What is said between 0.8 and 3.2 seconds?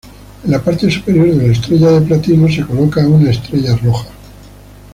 superior de la estrella de platino se coloca